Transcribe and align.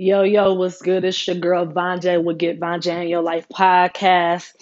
Yo, 0.00 0.22
yo, 0.22 0.54
what's 0.54 0.80
good? 0.80 1.04
It's 1.04 1.26
your 1.26 1.34
girl 1.34 1.66
Von 1.66 2.00
J 2.00 2.18
will 2.18 2.36
Get 2.36 2.60
Von 2.60 2.80
J 2.80 3.02
in 3.02 3.08
Your 3.08 3.20
Life 3.20 3.48
podcast. 3.52 4.52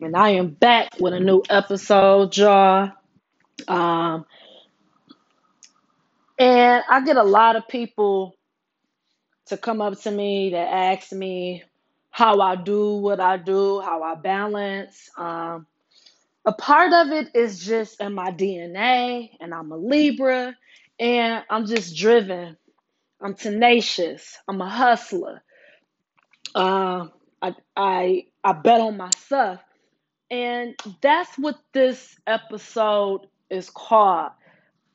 And 0.00 0.16
I 0.16 0.30
am 0.30 0.50
back 0.50 0.90
with 1.00 1.12
a 1.12 1.18
new 1.18 1.42
episode, 1.50 2.36
y'all. 2.36 2.92
Um, 3.66 4.24
and 6.38 6.84
I 6.88 7.04
get 7.04 7.16
a 7.16 7.24
lot 7.24 7.56
of 7.56 7.66
people 7.66 8.36
to 9.46 9.56
come 9.56 9.80
up 9.80 10.00
to 10.02 10.12
me 10.12 10.50
that 10.50 10.68
ask 10.72 11.10
me 11.10 11.64
how 12.10 12.40
I 12.40 12.54
do 12.54 12.94
what 12.94 13.18
I 13.18 13.36
do, 13.36 13.80
how 13.80 14.04
I 14.04 14.14
balance. 14.14 15.10
Um, 15.18 15.66
a 16.44 16.52
part 16.52 16.92
of 16.92 17.08
it 17.10 17.34
is 17.34 17.58
just 17.58 18.00
in 18.00 18.14
my 18.14 18.30
DNA, 18.30 19.30
and 19.40 19.52
I'm 19.52 19.72
a 19.72 19.76
Libra, 19.76 20.56
and 21.00 21.42
I'm 21.50 21.66
just 21.66 21.96
driven. 21.96 22.56
I'm 23.24 23.34
tenacious. 23.34 24.38
I'm 24.48 24.60
a 24.60 24.68
hustler. 24.68 25.42
Uh, 26.54 27.08
I 27.42 27.54
I 27.76 28.26
I 28.44 28.52
bet 28.52 28.80
on 28.82 28.98
myself, 28.98 29.60
and 30.30 30.76
that's 31.00 31.36
what 31.38 31.58
this 31.72 32.16
episode 32.26 33.26
is 33.50 33.70
called: 33.70 34.32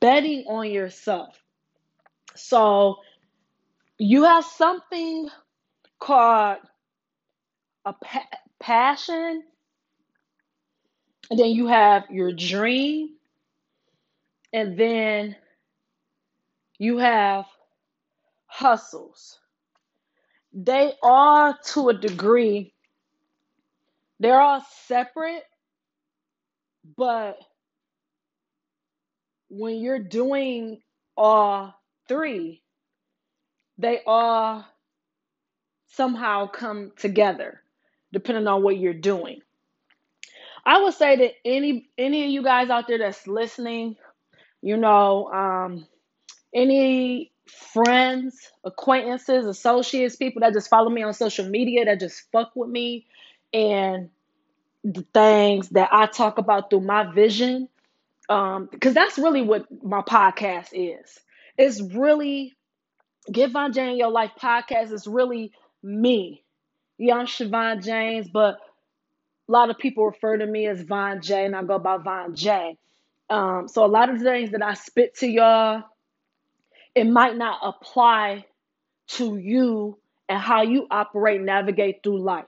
betting 0.00 0.44
on 0.48 0.70
yourself. 0.70 1.36
So 2.36 2.98
you 3.98 4.24
have 4.24 4.44
something 4.44 5.28
called 6.00 6.58
a 7.84 7.92
pa- 7.94 8.28
passion, 8.60 9.42
and 11.30 11.38
then 11.38 11.50
you 11.50 11.66
have 11.66 12.10
your 12.10 12.32
dream, 12.32 13.10
and 14.52 14.78
then 14.78 15.36
you 16.78 16.98
have 16.98 17.46
hustles. 18.60 19.38
They 20.52 20.92
are 21.02 21.56
to 21.72 21.88
a 21.88 21.94
degree, 21.94 22.74
they're 24.18 24.40
all 24.40 24.62
separate, 24.86 25.44
but 26.96 27.38
when 29.48 29.76
you're 29.76 29.98
doing 29.98 30.82
all 31.16 31.74
three, 32.06 32.62
they 33.78 34.00
all 34.06 34.64
somehow 35.88 36.46
come 36.46 36.92
together 36.98 37.62
depending 38.12 38.46
on 38.46 38.62
what 38.62 38.76
you're 38.76 38.92
doing. 38.92 39.40
I 40.66 40.82
would 40.82 40.94
say 40.94 41.16
that 41.16 41.32
any 41.46 41.88
any 41.96 42.24
of 42.24 42.30
you 42.30 42.42
guys 42.42 42.68
out 42.68 42.88
there 42.88 42.98
that's 42.98 43.26
listening, 43.26 43.96
you 44.60 44.76
know, 44.76 45.28
um, 45.32 45.86
any 46.54 47.32
friends, 47.50 48.50
acquaintances, 48.64 49.46
associates, 49.46 50.16
people 50.16 50.40
that 50.40 50.52
just 50.52 50.68
follow 50.68 50.90
me 50.90 51.02
on 51.02 51.12
social 51.14 51.46
media 51.46 51.84
that 51.84 52.00
just 52.00 52.30
fuck 52.32 52.52
with 52.54 52.70
me 52.70 53.06
and 53.52 54.10
the 54.84 55.04
things 55.12 55.68
that 55.70 55.90
I 55.92 56.06
talk 56.06 56.38
about 56.38 56.70
through 56.70 56.80
my 56.80 57.12
vision. 57.12 57.68
Um, 58.28 58.68
because 58.70 58.94
that's 58.94 59.18
really 59.18 59.42
what 59.42 59.66
my 59.82 60.02
podcast 60.02 60.68
is. 60.72 61.18
It's 61.58 61.80
really 61.80 62.54
Get 63.30 63.50
Von 63.50 63.72
J 63.72 63.90
in 63.90 63.96
Your 63.96 64.10
Life 64.10 64.32
podcast 64.40 64.92
is 64.92 65.06
really 65.06 65.52
me. 65.82 66.42
Yeah, 66.98 67.16
I'm 67.16 67.26
Siobhan 67.26 67.84
James, 67.84 68.28
but 68.28 68.58
a 69.48 69.52
lot 69.52 69.70
of 69.70 69.78
people 69.78 70.06
refer 70.06 70.36
to 70.36 70.46
me 70.46 70.66
as 70.66 70.80
Von 70.82 71.22
J, 71.22 71.46
and 71.46 71.56
I 71.56 71.62
go 71.64 71.78
by 71.78 71.96
Von 71.98 72.34
J. 72.34 72.78
Um, 73.28 73.68
so 73.68 73.84
a 73.84 73.86
lot 73.86 74.10
of 74.10 74.18
the 74.18 74.24
things 74.24 74.52
that 74.52 74.62
I 74.62 74.74
spit 74.74 75.16
to 75.16 75.26
y'all, 75.28 75.84
it 76.94 77.06
might 77.06 77.36
not 77.36 77.60
apply 77.62 78.46
to 79.08 79.36
you 79.38 79.98
and 80.28 80.40
how 80.40 80.62
you 80.62 80.86
operate, 80.90 81.40
navigate 81.42 82.02
through 82.02 82.22
life. 82.22 82.46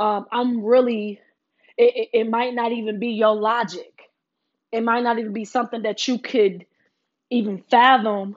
Um, 0.00 0.26
I'm 0.32 0.64
really, 0.64 1.20
it, 1.78 1.94
it, 1.96 2.20
it 2.20 2.30
might 2.30 2.54
not 2.54 2.72
even 2.72 3.00
be 3.00 3.10
your 3.10 3.34
logic. 3.34 3.92
It 4.72 4.82
might 4.82 5.02
not 5.04 5.18
even 5.18 5.32
be 5.32 5.44
something 5.46 5.82
that 5.82 6.08
you 6.08 6.18
could 6.18 6.66
even 7.30 7.64
fathom 7.70 8.36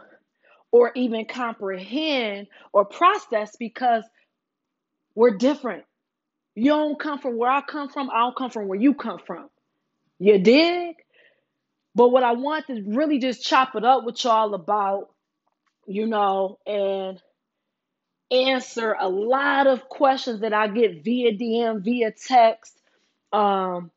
or 0.72 0.92
even 0.96 1.26
comprehend 1.26 2.48
or 2.74 2.86
process 2.86 3.56
because 3.60 4.04
we're 5.16 5.38
different. 5.38 5.86
You 6.56 6.72
don't 6.72 7.00
come 7.00 7.20
from 7.20 7.38
where 7.38 7.52
I 7.52 7.62
come 7.62 7.90
from, 7.90 8.10
I 8.12 8.20
don't 8.22 8.38
come 8.38 8.52
from 8.52 8.68
where 8.68 8.80
you 8.80 8.94
come 8.96 9.20
from. 9.26 9.50
You 10.20 10.40
dig? 10.40 10.96
But 11.96 12.10
what 12.10 12.24
I 12.24 12.34
want 12.34 12.68
to 12.68 12.84
really 12.88 13.20
just 13.20 13.44
chop 13.46 13.76
it 13.76 13.86
up 13.86 14.06
with 14.06 14.24
y'all 14.24 14.56
about, 14.56 15.10
you 15.86 16.08
know, 16.08 16.60
and 16.66 17.22
answer 18.32 18.96
a 19.00 19.08
lot 19.08 19.68
of 19.68 19.88
questions 19.90 20.42
that 20.42 20.54
I 20.54 20.68
get 20.68 21.04
via 21.04 21.34
DM, 21.34 21.84
via 21.84 22.12
text. 22.12 22.80
Um, 23.32 23.92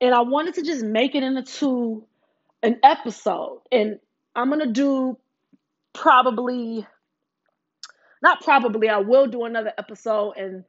and 0.00 0.14
I 0.14 0.20
wanted 0.20 0.54
to 0.54 0.62
just 0.62 0.84
make 0.84 1.14
it 1.14 1.22
into 1.22 2.04
an 2.62 2.78
episode. 2.82 3.62
And 3.72 3.98
I'm 4.34 4.50
gonna 4.50 4.66
do 4.66 5.16
probably 5.92 6.86
not 8.22 8.42
probably 8.42 8.88
I 8.88 8.98
will 8.98 9.26
do 9.26 9.44
another 9.44 9.72
episode 9.78 10.32
and 10.36 10.64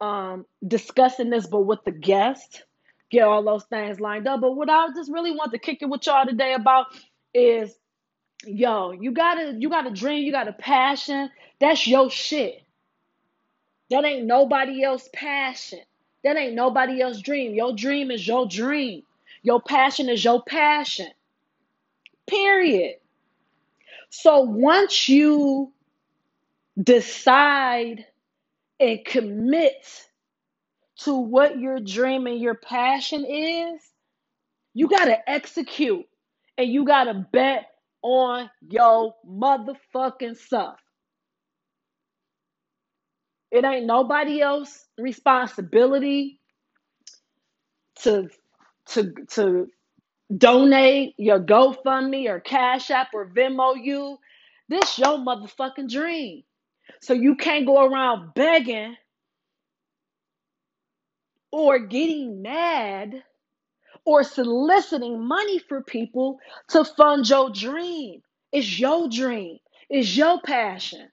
um 0.00 0.46
discussing 0.66 1.28
this 1.28 1.46
but 1.46 1.60
with 1.60 1.80
the 1.84 1.90
guest 1.90 2.64
get 3.10 3.24
all 3.24 3.44
those 3.44 3.64
things 3.64 4.00
lined 4.00 4.26
up 4.26 4.40
but 4.40 4.52
what 4.52 4.70
I 4.70 4.88
just 4.94 5.12
really 5.12 5.32
want 5.32 5.52
to 5.52 5.58
kick 5.58 5.82
it 5.82 5.88
with 5.90 6.06
y'all 6.06 6.24
today 6.24 6.54
about 6.54 6.86
is 7.34 7.76
yo 8.46 8.92
you 8.92 9.12
gotta 9.12 9.54
you 9.58 9.70
got 9.70 9.86
a 9.86 9.90
dream 9.90 10.24
you 10.24 10.32
got 10.32 10.48
a 10.48 10.52
passion 10.54 11.30
that's 11.60 11.86
your 11.86 12.10
shit. 12.10 12.62
That 13.90 14.04
ain't 14.04 14.26
nobody 14.26 14.82
else 14.84 15.08
passion. 15.12 15.80
That 16.24 16.36
ain't 16.36 16.54
nobody 16.54 17.00
else 17.02 17.20
dream. 17.20 17.54
Your 17.54 17.74
dream 17.74 18.10
is 18.10 18.26
your 18.26 18.46
dream. 18.46 19.02
Your 19.42 19.60
passion 19.60 20.08
is 20.08 20.24
your 20.24 20.42
passion. 20.42 21.08
Period. 22.28 22.96
So 24.10 24.40
once 24.42 25.08
you 25.08 25.72
decide 26.82 28.06
and 28.80 29.04
commit 29.04 29.86
to 31.04 31.14
what 31.16 31.58
your 31.58 31.80
dream 31.80 32.26
and 32.26 32.40
your 32.40 32.54
passion 32.56 33.24
is, 33.24 33.80
you 34.74 34.88
got 34.88 35.06
to 35.06 35.30
execute 35.30 36.06
and 36.58 36.70
you 36.72 36.84
got 36.84 37.04
to 37.04 37.14
bet 37.32 37.69
on 38.02 38.50
your 38.68 39.14
motherfucking 39.28 40.36
self. 40.36 40.78
It 43.50 43.64
ain't 43.64 43.86
nobody 43.86 44.40
else 44.40 44.86
responsibility 44.98 46.40
to 48.02 48.28
to 48.88 49.12
to 49.32 49.68
donate 50.34 51.14
your 51.18 51.40
GoFundMe 51.40 52.28
or 52.28 52.40
Cash 52.40 52.90
App 52.90 53.08
or 53.14 53.28
Venmo 53.28 53.74
you. 53.82 54.18
This 54.68 54.98
your 54.98 55.18
motherfucking 55.18 55.90
dream. 55.90 56.44
So 57.02 57.12
you 57.12 57.36
can't 57.36 57.66
go 57.66 57.84
around 57.84 58.34
begging 58.34 58.96
or 61.52 61.80
getting 61.80 62.42
mad 62.42 63.22
or 64.04 64.22
soliciting 64.24 65.26
money 65.26 65.58
for 65.58 65.82
people 65.82 66.38
to 66.68 66.84
fund 66.84 67.28
your 67.28 67.50
dream. 67.50 68.22
It's 68.52 68.78
your 68.78 69.08
dream. 69.08 69.58
It's 69.88 70.16
your 70.16 70.40
passion. 70.42 71.08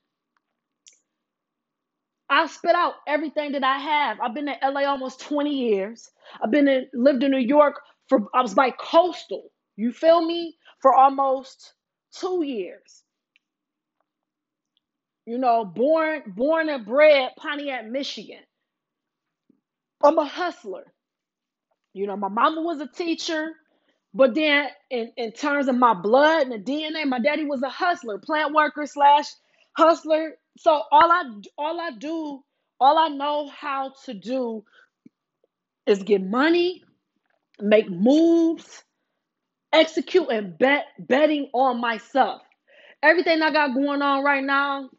I 2.30 2.48
spit 2.48 2.76
out 2.76 2.96
everything 3.08 3.54
that 3.54 3.64
I 3.64 3.78
have. 3.78 4.20
I've 4.20 4.34
been 4.34 4.50
in 4.50 4.56
LA 4.62 4.82
almost 4.82 5.22
20 5.22 5.50
years. 5.50 6.10
I've 6.44 6.52
been 6.52 6.68
in 6.68 6.88
lived 6.94 7.24
in 7.24 7.32
New 7.32 7.38
York 7.38 7.76
for 8.10 8.28
I 8.34 8.42
was 8.42 8.54
by 8.54 8.72
coastal. 8.72 9.52
You 9.76 9.92
feel 9.92 10.26
me? 10.26 10.58
For 10.82 10.94
almost 10.94 11.74
2 12.20 12.44
years. 12.44 13.04
You 15.26 15.38
know, 15.38 15.66
born 15.66 16.24
born 16.28 16.70
and 16.70 16.86
bred 16.86 17.32
Pontiac, 17.38 17.88
Michigan. 17.88 18.44
I'm 20.04 20.18
a 20.18 20.26
hustler. 20.26 20.94
You 21.98 22.08
know, 22.08 22.18
my 22.18 22.30
mama 22.30 22.62
was 22.62 22.80
a 22.82 22.88
teacher, 22.88 23.54
but 24.14 24.36
then 24.36 24.68
in, 24.90 25.12
in 25.18 25.32
terms 25.32 25.68
of 25.68 25.76
my 25.76 25.94
blood 25.94 26.48
and 26.48 26.52
the 26.52 26.60
DNA, 26.60 27.06
my 27.06 27.20
daddy 27.20 27.46
was 27.46 27.64
a 27.64 27.70
hustler, 27.70 28.20
plant 28.20 28.54
worker 28.54 28.86
slash 28.86 29.26
hustler. 29.74 30.38
So 30.58 30.72
all 30.92 31.12
I 31.12 31.24
all 31.58 31.80
I 31.82 31.92
do, 31.98 32.44
all 32.80 32.98
I 32.98 33.10
know 33.10 33.50
how 33.50 33.94
to 34.06 34.14
do 34.14 34.64
is 35.88 36.04
get 36.04 36.24
money, 36.24 36.84
make 37.60 37.90
moves, 37.90 38.84
execute 39.74 40.30
and 40.30 40.58
bet 40.58 40.86
betting 41.00 41.50
on 41.54 41.82
myself. 41.82 42.42
Everything 43.04 43.42
I 43.42 43.52
got 43.52 43.74
going 43.76 44.02
on 44.02 44.24
right 44.24 44.44
now, 44.44 44.90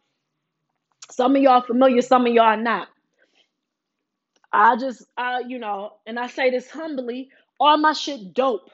some 1.11 1.37
of 1.37 1.43
y'all 1.43 1.62
familiar, 1.62 2.03
some 2.03 2.27
of 2.27 2.33
y'all 2.33 2.56
not. 2.56 2.89
I 4.53 4.77
just, 4.77 5.05
I, 5.17 5.41
you 5.41 5.59
know, 5.59 5.93
and 6.06 6.19
I 6.19 6.29
say 6.29 6.50
this 6.50 6.71
humbly, 6.71 7.31
all 7.61 7.79
my 7.79 7.93
shit 7.95 8.35
dope. 8.35 8.71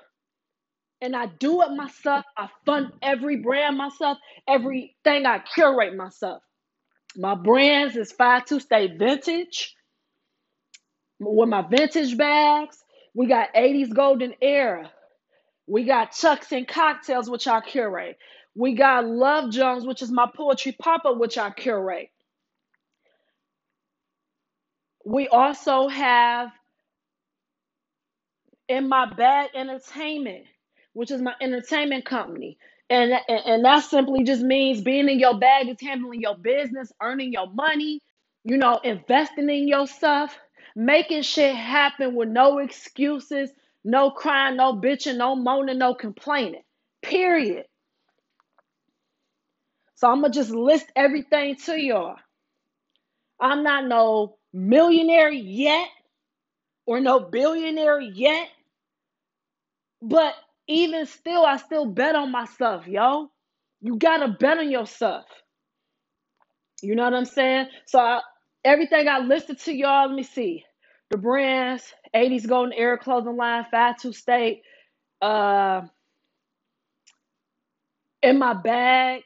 And 1.03 1.17
I 1.17 1.27
do 1.27 1.63
it 1.63 1.71
myself. 1.77 2.25
I 2.37 2.49
fund 2.67 2.93
every 3.03 3.37
brand 3.37 3.79
myself, 3.79 4.19
everything 4.49 5.27
I 5.27 5.41
curate 5.41 5.97
myself. 5.97 6.43
My 7.17 7.35
brands 7.35 7.97
is 7.97 8.13
52 8.13 8.61
Stay 8.61 8.89
Vintage 8.89 9.75
with 11.21 11.49
my 11.49 11.63
vintage 11.63 12.17
bags. 12.19 12.79
We 13.15 13.27
got 13.27 13.55
80s 13.55 13.95
Golden 13.95 14.35
Era. 14.43 14.91
We 15.67 15.85
got 15.85 16.13
Chucks 16.13 16.53
and 16.53 16.69
Cocktails, 16.69 17.31
which 17.31 17.49
I 17.49 17.61
curate. 17.63 18.19
We 18.57 18.75
got 18.75 19.07
Love 19.07 19.51
Jones, 19.51 19.87
which 19.87 20.03
is 20.03 20.13
my 20.13 20.29
poetry 20.35 20.77
pop 20.81 21.05
up, 21.07 21.19
which 21.19 21.39
I 21.39 21.51
curate. 21.51 22.11
We 25.05 25.29
also 25.29 25.89
have 25.89 26.51
in 28.69 28.89
my 28.89 29.07
bag 29.15 29.51
entertainment, 29.57 30.47
which 30.95 31.13
is 31.13 31.23
my 31.23 31.35
entertainment 31.43 32.07
company. 32.07 32.59
And, 32.91 33.13
and, 33.29 33.43
and 33.47 33.67
that 33.67 33.85
simply 33.85 34.25
just 34.25 34.43
means 34.43 34.83
being 34.83 35.11
in 35.11 35.21
your 35.21 35.39
bag 35.39 35.69
is 35.71 35.79
handling 35.83 36.23
your 36.23 36.39
business, 36.39 36.93
earning 37.03 37.33
your 37.35 37.49
money, 37.53 38.01
you 38.45 38.59
know, 38.59 38.81
investing 38.85 39.51
in 39.51 39.69
your 39.69 39.89
stuff, 39.89 40.39
making 40.77 41.23
shit 41.25 41.57
happen 41.57 42.17
with 42.17 42.31
no 42.31 42.61
excuses, 42.61 43.51
no 43.85 44.13
crying, 44.13 44.59
no 44.59 44.75
bitching, 44.75 45.19
no 45.19 45.37
moaning, 45.37 45.79
no 45.79 45.95
complaining. 45.95 46.63
Period. 47.03 47.67
So 49.97 50.11
I'm 50.11 50.23
gonna 50.23 50.33
just 50.33 50.51
list 50.51 50.87
everything 50.97 51.57
to 51.67 51.81
y'all. 51.81 52.17
I'm 53.41 53.63
not 53.65 53.87
no 53.87 54.37
millionaire 54.55 55.33
yet 55.33 55.89
or 56.87 57.01
no 57.01 57.21
billionaire 57.21 58.01
yet, 58.01 58.49
but 60.03 60.35
even 60.69 61.07
still, 61.07 61.45
I 61.45 61.59
still 61.59 61.87
bet 61.87 62.17
on 62.17 62.33
myself, 62.33 62.87
yo. 62.89 63.31
You 63.83 63.97
gotta 63.99 64.29
bet 64.29 64.59
on 64.59 64.71
yourself. 64.71 65.27
You 66.83 66.95
know 66.97 67.05
what 67.05 67.15
I'm 67.15 67.25
saying? 67.25 67.69
So 67.87 67.99
I, 67.99 68.21
everything 68.65 69.09
I 69.09 69.21
listed 69.21 69.59
to 69.61 69.75
y'all, 69.75 70.09
let 70.09 70.17
me 70.17 70.23
see. 70.23 70.65
The 71.11 71.19
brands, 71.19 71.85
80s 72.15 72.49
Golden 72.49 72.73
Era 72.75 72.99
Clothing 72.99 73.37
Line, 73.37 73.67
Fatu 73.71 74.13
State, 74.13 74.63
uh, 75.23 75.83
in 78.23 78.39
my 78.39 78.55
bag, 78.55 79.23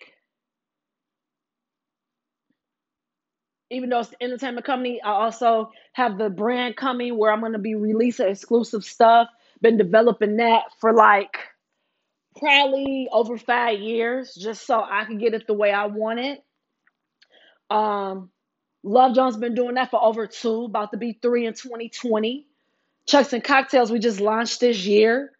even 3.71 3.91
though 3.91 4.01
it's 4.01 4.11
the 4.11 4.23
entertainment 4.23 4.67
company, 4.67 5.01
I 5.03 5.11
also 5.11 5.73
have 5.93 6.19
the 6.19 6.31
brand 6.31 6.77
coming 6.77 7.17
where 7.17 7.33
I'm 7.33 7.41
gonna 7.41 7.59
be 7.59 7.75
releasing 7.75 8.29
exclusive 8.29 8.85
stuff. 8.85 9.29
Been 9.61 9.77
developing 9.77 10.37
that 10.37 10.65
for 10.81 10.93
like 10.93 11.37
probably 12.39 13.09
over 13.13 13.37
five 13.37 13.81
years, 13.81 14.35
just 14.35 14.67
so 14.67 14.83
I 14.83 15.05
can 15.05 15.19
get 15.19 15.35
it 15.35 15.47
the 15.47 15.55
way 15.55 15.73
I 15.73 15.87
want 15.87 16.21
it. 16.21 16.45
Um, 17.71 18.31
Love 18.83 19.15
Jones 19.15 19.37
been 19.37 19.55
doing 19.55 19.75
that 19.75 19.91
for 19.91 20.03
over 20.03 20.27
two, 20.27 20.65
about 20.65 20.93
to 20.93 20.97
be 20.97 21.19
three 21.21 21.47
in 21.47 21.53
2020. 21.55 22.47
Chucks 23.07 23.33
and 23.33 23.43
Cocktails, 23.43 23.91
we 23.91 23.99
just 23.99 24.21
launched 24.21 24.61
this 24.61 24.87
year, 24.87 25.33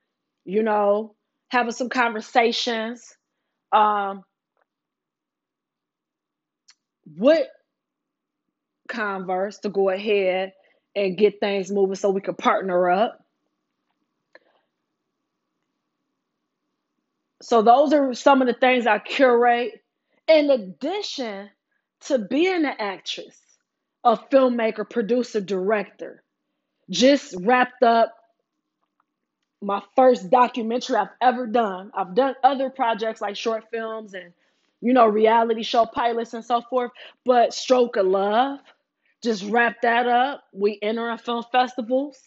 you 0.45 0.63
know, 0.63 1.15
having 1.49 1.73
some 1.73 1.89
conversations. 1.89 3.17
Um, 3.73 4.25
with 7.17 7.47
Converse 8.89 9.59
to 9.59 9.69
go 9.69 9.91
ahead 9.91 10.53
and 10.97 11.17
get 11.17 11.41
things 11.41 11.71
moving 11.71 11.95
so 11.95 12.11
we 12.11 12.21
can 12.21 12.35
partner 12.35 12.91
up. 12.91 13.25
So 17.41 17.63
those 17.63 17.93
are 17.93 18.15
some 18.15 18.43
of 18.43 18.49
the 18.49 18.55
things 18.55 18.87
I 18.87 18.99
curate. 18.99 19.83
In 20.27 20.51
addition 20.51 21.49
to 22.07 22.19
being 22.19 22.65
an 22.65 22.75
actress, 22.79 23.41
a 24.05 24.17
filmmaker, 24.17 24.89
producer, 24.89 25.41
director, 25.41 26.23
just 26.91 27.35
wrapped 27.39 27.83
up 27.83 28.15
my 29.61 29.83
first 29.97 30.31
documentary 30.31 30.97
I've 30.97 31.09
ever 31.21 31.47
done. 31.47 31.91
I've 31.95 32.15
done 32.15 32.35
other 32.45 32.71
projects 32.71 33.21
like 33.21 33.37
short 33.37 33.65
films 33.71 34.15
and 34.15 34.33
you 34.81 34.93
know 34.93 35.07
reality 35.07 35.63
show 35.63 35.87
pilots 35.87 36.35
and 36.35 36.45
so 36.45 36.63
forth, 36.63 36.93
but 37.25 37.53
Stroke 37.53 37.97
of 37.97 38.07
Love 38.07 38.61
just 39.23 39.45
wrap 39.45 39.83
that 39.83 40.07
up. 40.07 40.45
We 40.53 40.79
enter 40.83 41.11
in 41.11 41.19
film 41.19 41.45
festivals. 41.51 42.19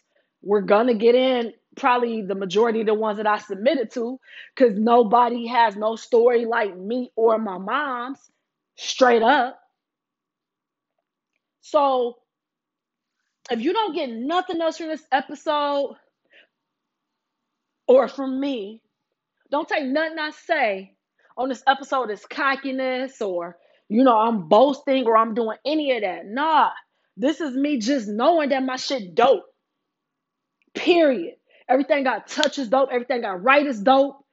We're 0.41 0.61
gonna 0.61 0.93
get 0.93 1.15
in 1.15 1.53
probably 1.75 2.21
the 2.21 2.35
majority 2.35 2.81
of 2.81 2.87
the 2.87 2.93
ones 2.93 3.17
that 3.17 3.27
I 3.27 3.37
submitted 3.37 3.91
to 3.91 4.19
because 4.55 4.77
nobody 4.77 5.47
has 5.47 5.75
no 5.75 5.95
story 5.95 6.45
like 6.45 6.75
me 6.77 7.11
or 7.15 7.37
my 7.37 7.57
mom's 7.57 8.19
straight 8.75 9.21
up. 9.21 9.59
So 11.61 12.17
if 13.49 13.61
you 13.61 13.73
don't 13.73 13.95
get 13.95 14.09
nothing 14.09 14.61
else 14.61 14.77
from 14.77 14.87
this 14.87 15.05
episode 15.11 15.95
or 17.87 18.07
from 18.07 18.39
me, 18.39 18.81
don't 19.49 19.67
take 19.67 19.85
nothing 19.85 20.19
I 20.19 20.31
say 20.31 20.95
on 21.37 21.49
this 21.49 21.63
episode 21.67 22.11
as 22.11 22.25
cockiness 22.25 23.21
or 23.21 23.57
you 23.91 24.05
know 24.05 24.17
I'm 24.17 24.47
boasting 24.47 25.05
or 25.05 25.17
I'm 25.17 25.33
doing 25.33 25.57
any 25.65 25.91
of 25.95 26.01
that. 26.01 26.25
Nah, 26.25 26.69
this 27.17 27.41
is 27.41 27.53
me 27.55 27.77
just 27.77 28.07
knowing 28.07 28.49
that 28.49 28.63
my 28.63 28.77
shit 28.77 29.15
dope. 29.15 29.43
Period. 30.73 31.35
Everything 31.67 32.07
I 32.07 32.19
touch 32.19 32.57
is 32.57 32.69
dope. 32.69 32.89
Everything 32.89 33.25
I 33.25 33.33
write 33.33 33.67
is 33.67 33.81
dope. 33.81 34.25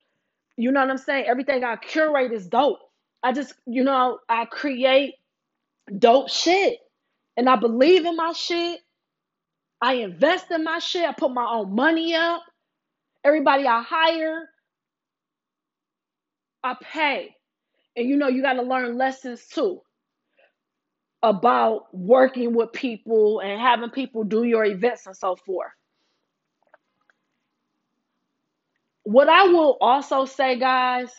You 0.57 0.71
know 0.71 0.81
what 0.81 0.91
I'm 0.91 0.99
saying? 0.99 1.27
Everything 1.27 1.65
I 1.65 1.75
curate 1.75 2.33
is 2.33 2.47
dope. 2.47 2.79
I 3.23 3.33
just, 3.33 3.53
you 3.67 3.83
know, 3.83 4.21
I 4.29 4.45
create 4.45 5.15
dope 5.99 6.29
shit. 6.31 6.79
And 7.37 7.49
I 7.51 7.57
believe 7.57 8.07
in 8.07 8.17
my 8.17 8.33
shit. 8.35 8.81
I 9.83 9.95
invest 9.95 10.53
in 10.53 10.63
my 10.63 10.79
shit. 10.79 11.05
I 11.09 11.13
put 11.13 11.33
my 11.33 11.47
own 11.47 11.75
money 11.75 12.15
up. 12.15 12.43
Everybody 13.25 13.67
I 13.67 13.83
hire, 13.83 14.49
I 16.63 16.77
pay. 16.81 17.35
And 17.97 18.09
you 18.09 18.17
know, 18.17 18.29
you 18.29 18.43
got 18.43 18.55
to 18.55 18.63
learn 18.63 18.97
lessons 18.97 19.47
too 19.47 19.81
about 21.23 21.93
working 21.93 22.55
with 22.55 22.73
people 22.73 23.41
and 23.41 23.61
having 23.61 23.91
people 23.91 24.25
do 24.25 24.45
your 24.45 24.65
events 24.65 25.07
and 25.07 25.17
so 25.17 25.37
forth. 25.37 25.73
What 29.03 29.29
I 29.29 29.45
will 29.45 29.77
also 29.81 30.27
say, 30.27 30.59
guys, 30.59 31.11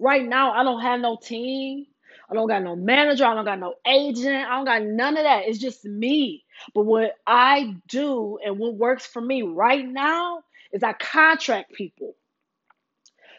right 0.00 0.26
now 0.26 0.52
I 0.52 0.64
don't 0.64 0.80
have 0.80 1.00
no 1.00 1.16
team. 1.22 1.86
I 2.30 2.34
don't 2.34 2.48
got 2.48 2.62
no 2.62 2.74
manager. 2.74 3.26
I 3.26 3.34
don't 3.34 3.44
got 3.44 3.58
no 3.60 3.74
agent. 3.86 4.46
I 4.48 4.56
don't 4.56 4.64
got 4.64 4.82
none 4.82 5.18
of 5.18 5.24
that. 5.24 5.42
It's 5.46 5.58
just 5.58 5.84
me. 5.84 6.44
But 6.74 6.84
what 6.84 7.12
I 7.26 7.76
do 7.88 8.38
and 8.44 8.58
what 8.58 8.74
works 8.74 9.04
for 9.06 9.20
me 9.20 9.42
right 9.42 9.86
now 9.86 10.42
is 10.72 10.82
I 10.82 10.94
contract 10.94 11.74
people. 11.74 12.14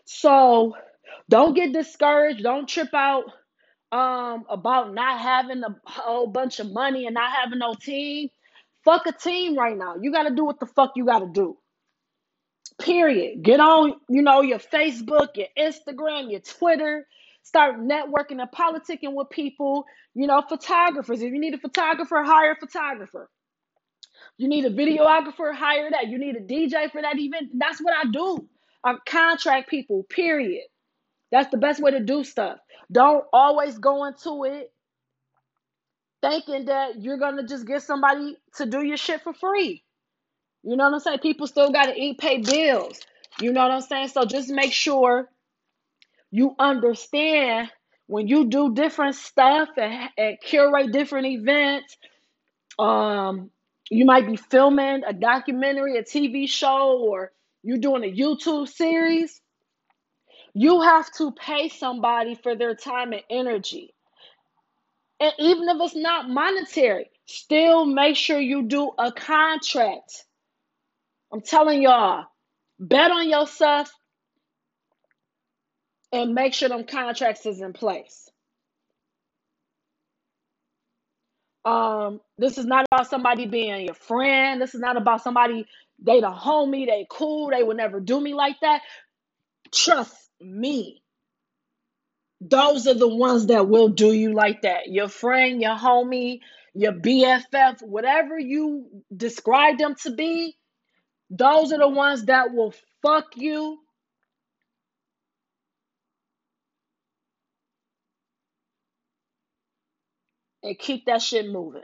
So 0.05 0.75
don't 1.34 1.56
get 1.56 1.74
discouraged. 1.74 2.44
Don't 2.44 2.70
trip 2.70 2.94
out 2.94 3.24
um, 3.92 4.46
about 4.48 4.94
not 4.94 5.20
having 5.20 5.63
a 5.63 5.75
whole 5.84 6.28
bunch 6.28 6.60
of 6.60 6.72
money 6.72 7.08
and 7.08 7.16
not 7.16 7.32
having 7.32 7.58
no 7.58 7.74
team. 7.74 8.30
Fuck 8.86 9.08
a 9.08 9.12
team 9.12 9.58
right 9.58 9.75
now. 9.75 9.96
You 10.00 10.12
got 10.12 10.30
to 10.30 10.36
do 10.36 10.46
what 10.46 10.60
the 10.60 10.68
fuck 10.68 10.92
you 10.96 11.06
got 11.08 11.20
to 11.20 11.32
do. 11.34 11.58
Period. 12.80 13.42
Get 13.42 13.60
on, 13.60 13.96
you 14.10 14.22
know, 14.22 14.42
your 14.42 14.60
Facebook, 14.60 15.30
your 15.36 15.48
Instagram, 15.58 16.30
your 16.30 16.42
Twitter. 16.42 17.08
Start 17.42 17.78
networking 17.80 18.40
and 18.40 18.52
politicking 18.52 19.16
with 19.16 19.32
people. 19.32 19.86
You 20.13 20.28
know, 20.28 20.44
photographers. 20.48 21.24
If 21.24 21.34
you 21.34 21.40
need 21.40 21.56
a 21.56 21.58
photographer, 21.58 22.22
hire 22.22 22.52
a 22.52 22.56
photographer. 22.56 23.28
You 24.38 24.48
need 24.48 24.66
a 24.66 24.70
videographer, 24.70 25.52
hire 25.56 25.90
that. 25.90 26.10
You 26.10 26.20
need 26.20 26.36
a 26.36 26.42
DJ 26.42 26.92
for 26.92 27.02
that 27.02 27.18
event. 27.18 27.54
That's 27.58 27.82
what 27.82 27.96
I 27.96 28.12
do. 28.12 28.48
I 28.84 28.98
contract 29.08 29.68
people, 29.68 30.04
period. 30.04 30.66
That's 31.34 31.50
the 31.50 31.58
best 31.58 31.82
way 31.82 31.90
to 31.90 32.00
do 32.00 32.24
stuff. 32.24 32.60
Don't 32.92 33.25
always 33.34 33.80
go 33.80 34.06
into 34.06 34.44
it 34.44 34.72
thinking 36.22 36.66
that 36.66 37.02
you're 37.02 37.18
going 37.18 37.38
to 37.38 37.44
just 37.44 37.66
get 37.66 37.82
somebody 37.82 38.38
to 38.58 38.68
do 38.68 38.84
your 38.84 38.98
shit 38.98 39.24
for 39.24 39.34
free. 39.34 39.84
You 40.62 40.78
know 40.78 40.84
what 40.84 40.94
I'm 40.94 41.00
saying? 41.00 41.20
People 41.20 41.48
still 41.48 41.72
got 41.72 41.88
to 41.88 42.00
eat, 42.00 42.20
pay 42.20 42.38
bills. 42.38 43.00
You 43.42 43.52
know 43.52 43.63
what 43.63 43.72
I'm 43.72 43.82
saying? 43.82 44.10
So 44.10 44.25
just 44.25 44.50
make 44.50 44.74
sure 44.74 45.28
you 46.30 46.56
understand 46.60 47.72
when 48.06 48.28
you 48.28 48.46
do 48.46 48.75
different 48.75 49.16
stuff 49.16 49.70
and, 49.75 50.12
and 50.16 50.38
curate 50.40 50.92
different 50.92 51.25
events. 51.25 51.98
Um, 52.78 53.50
you 53.90 54.06
might 54.06 54.28
be 54.28 54.38
filming 54.38 55.02
a 55.04 55.13
documentary, 55.13 55.98
a 55.98 56.04
TV 56.04 56.48
show, 56.48 57.00
or 57.00 57.32
you're 57.63 57.80
doing 57.80 58.04
a 58.04 58.16
YouTube 58.16 58.68
series. 58.68 59.42
You 60.53 60.81
have 60.81 61.12
to 61.13 61.31
pay 61.31 61.69
somebody 61.69 62.36
for 62.36 62.55
their 62.55 62.75
time 62.75 63.13
and 63.13 63.24
energy. 63.29 63.93
And 65.19 65.33
even 65.39 65.67
if 65.69 65.77
it's 65.79 65.95
not 65.95 66.29
monetary, 66.29 67.10
still 67.25 67.86
make 67.86 68.15
sure 68.15 68.39
you 68.39 68.63
do 68.63 68.91
a 68.98 69.12
contract. 69.12 70.25
I'm 71.31 71.41
telling 71.41 71.81
y'all, 71.81 72.25
bet 72.79 73.10
on 73.12 73.29
yourself 73.29 73.91
and 76.12 76.36
make 76.36 76.53
sure 76.53 76.69
them 76.69 76.83
contracts 76.83 77.45
is 77.45 77.62
in 77.62 77.74
place. 77.74 78.29
Um, 81.65 82.19
this 82.38 82.57
is 82.57 82.65
not 82.65 82.86
about 82.91 83.10
somebody 83.10 83.48
being 83.48 83.86
your 83.86 83.93
friend. 83.95 84.62
This 84.62 84.75
is 84.75 84.81
not 84.81 84.98
about 84.98 85.24
somebody 85.24 85.65
they 86.00 86.19
the 86.19 86.27
homie, 86.29 86.86
they 86.86 87.07
cool, 87.10 87.50
they 87.50 87.63
would 87.63 87.77
never 87.77 88.00
do 88.01 88.19
me 88.19 88.33
like 88.33 88.60
that. 88.62 88.81
Trust 89.72 90.23
me. 90.43 91.03
Those 92.41 92.88
are 92.88 92.93
the 92.95 93.07
ones 93.07 93.47
that 93.47 93.69
will 93.69 93.89
do 93.89 94.12
you 94.13 94.33
like 94.33 94.63
that. 94.63 94.88
Your 94.88 95.09
friend, 95.09 95.62
your 95.62 95.75
homie, 95.75 96.39
your 96.73 96.93
BFF, 96.93 97.81
whatever 97.83 98.38
you 98.39 98.88
describe 99.15 99.77
them 99.77 99.95
to 100.03 100.12
be, 100.12 100.57
those 101.29 101.73
are 101.73 101.79
the 101.79 101.89
ones 101.89 102.25
that 102.25 102.53
will 102.53 102.73
fuck 103.01 103.38
you 103.38 103.79
and 110.63 110.77
keep 110.79 111.05
that 111.05 111.21
shit 111.21 111.47
moving. 111.50 111.81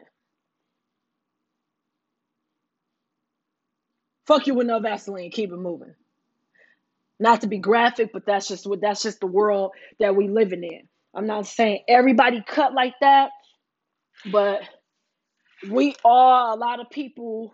Fuck 4.28 4.48
you 4.48 4.56
with 4.56 4.68
no 4.68 4.80
Vaseline, 4.80 5.32
keep 5.32 5.52
it 5.52 5.58
moving. 5.58 5.96
Not 7.20 7.42
to 7.42 7.48
be 7.48 7.60
graphic, 7.60 8.12
but 8.14 8.26
that's 8.28 8.48
just 8.50 8.68
what 8.68 8.82
that's 8.82 9.04
just 9.04 9.22
the 9.22 9.28
world 9.28 9.72
that 10.00 10.16
we 10.16 10.30
living 10.30 10.64
in. 10.64 10.88
I'm 11.16 11.28
not 11.28 11.48
saying 11.48 11.84
everybody 11.90 12.44
cut 12.48 12.74
like 12.76 12.96
that, 13.02 13.32
but 14.32 14.62
we 15.70 15.96
are 16.06 16.52
a 16.52 16.56
lot 16.56 16.80
of 16.82 16.90
people 16.92 17.54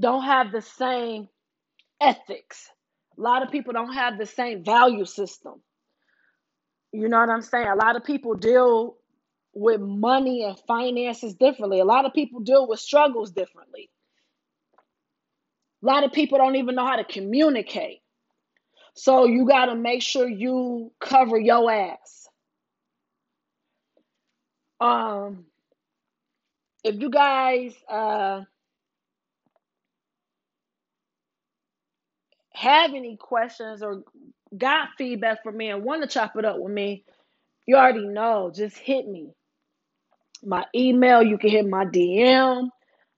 don't 0.00 0.24
have 0.24 0.52
the 0.52 0.62
same 0.62 1.28
ethics. 2.00 2.70
A 3.18 3.22
lot 3.22 3.42
of 3.44 3.50
people 3.52 3.72
don't 3.74 3.94
have 3.94 4.18
the 4.18 4.26
same 4.26 4.64
value 4.64 5.06
system. 5.06 5.62
You 6.92 7.08
know 7.08 7.20
what 7.20 7.30
I'm 7.30 7.42
saying? 7.42 7.68
A 7.68 7.76
lot 7.76 7.96
of 7.96 8.04
people 8.04 8.34
deal 8.34 8.96
with 9.54 9.80
money 9.80 10.44
and 10.44 10.58
finances 10.68 11.34
differently. 11.34 11.80
A 11.80 11.84
lot 11.86 12.06
of 12.06 12.14
people 12.14 12.40
deal 12.40 12.68
with 12.68 12.80
struggles 12.80 13.32
differently. 13.32 13.90
A 15.82 15.86
lot 15.86 16.04
of 16.04 16.12
people 16.12 16.38
don't 16.38 16.56
even 16.56 16.74
know 16.74 16.86
how 16.86 16.96
to 16.96 17.04
communicate. 17.04 18.00
So 18.94 19.26
you 19.26 19.46
got 19.46 19.66
to 19.66 19.76
make 19.76 20.02
sure 20.02 20.28
you 20.28 20.92
cover 21.00 21.38
your 21.38 21.70
ass. 21.70 22.28
Um 24.80 25.46
if 26.84 27.00
you 27.00 27.10
guys 27.10 27.74
uh 27.88 28.42
have 32.58 32.92
any 32.94 33.16
questions 33.16 33.82
or 33.82 34.02
got 34.56 34.88
feedback 34.98 35.42
for 35.42 35.52
me 35.52 35.70
and 35.70 35.84
want 35.84 36.02
to 36.02 36.08
chop 36.08 36.36
it 36.36 36.44
up 36.44 36.58
with 36.58 36.72
me, 36.72 37.04
you 37.66 37.76
already 37.76 38.06
know. 38.06 38.50
Just 38.52 38.76
hit 38.76 39.06
me. 39.06 39.32
My 40.42 40.64
email, 40.74 41.22
you 41.22 41.38
can 41.38 41.50
hit 41.50 41.68
my 41.68 41.84
DM. 41.84 42.68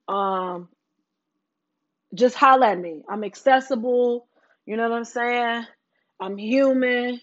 Um, 0.08 0.68
just 2.14 2.36
holler 2.36 2.66
at 2.66 2.78
me. 2.78 3.02
I'm 3.08 3.24
accessible. 3.24 4.26
You 4.66 4.76
know 4.76 4.88
what 4.88 4.96
I'm 4.96 5.04
saying? 5.04 5.66
I'm 6.20 6.36
human. 6.38 7.20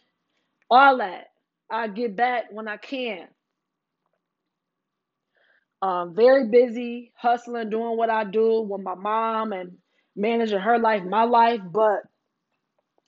All 0.70 0.98
that. 0.98 1.27
I 1.70 1.88
get 1.88 2.15
back 2.15 2.46
when 2.51 2.67
I 2.67 2.77
can. 2.77 3.27
Um, 5.82 6.15
very 6.15 6.48
busy, 6.50 7.12
hustling, 7.15 7.70
doing 7.70 7.98
what 7.98 8.10
I 8.10 8.24
do 8.24 8.62
with 8.62 8.82
my 8.82 8.96
mom 8.96 9.53
and 9.53 9.77
managing 10.15 10.60
her 10.60 10.79
life, 10.79 11.03
my 11.03 11.24
life. 11.24 11.62
But 11.72 12.01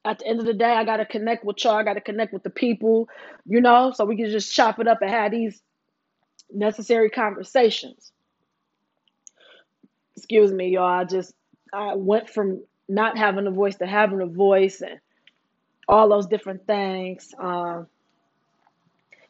at 0.06 0.20
the 0.20 0.28
end 0.28 0.40
of 0.40 0.46
the 0.46 0.54
day, 0.54 0.72
I 0.72 0.84
got 0.86 0.98
to 0.98 1.06
connect 1.06 1.44
with 1.44 1.64
y'all. 1.64 1.76
I 1.76 1.84
got 1.84 1.96
to 1.96 2.02
connect 2.02 2.34
with 2.34 2.44
the 2.44 2.50
people, 2.50 3.10
you 3.46 3.62
know, 3.62 3.92
so 3.96 4.06
we 4.06 4.18
can 4.18 4.30
just 4.30 4.54
chop 4.54 4.80
it 4.80 4.88
up 4.88 5.02
and 5.02 5.10
have 5.10 5.32
these 5.32 5.62
necessary 6.52 7.10
conversations. 7.10 8.12
Excuse 10.16 10.52
me, 10.52 10.70
y'all. 10.70 10.86
I 10.86 11.06
just 11.06 11.34
I 11.74 11.96
went 11.96 12.30
from 12.30 12.64
not 12.88 13.18
having 13.18 13.48
a 13.48 13.52
voice 13.52 13.76
to 13.78 13.86
having 13.86 14.22
a 14.22 14.26
voice 14.26 14.82
and 14.82 15.00
all 15.88 16.10
those 16.10 16.28
different 16.28 16.66
things. 16.66 17.34
Um, 17.38 17.88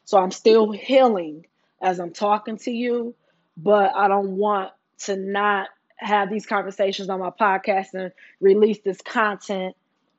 so 0.04 0.18
I'm 0.18 0.30
still 0.30 0.72
healing 0.72 1.46
as 1.80 2.00
I'm 2.00 2.12
talking 2.12 2.58
to 2.58 2.70
you, 2.70 3.14
but 3.56 3.92
I 3.94 4.08
don't 4.08 4.36
want 4.36 4.72
to 5.00 5.16
not 5.16 5.68
have 5.96 6.30
these 6.30 6.46
conversations 6.46 7.08
on 7.08 7.20
my 7.20 7.30
podcast 7.30 7.88
and 7.94 8.12
release 8.40 8.80
this 8.80 9.00
content 9.02 9.76